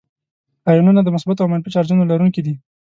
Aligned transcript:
آیونونه 0.69 1.01
د 1.03 1.09
مثبتو 1.15 1.41
او 1.43 1.51
منفي 1.53 1.69
چارجونو 1.75 2.09
لرونکي 2.11 2.41
دي. 2.45 2.53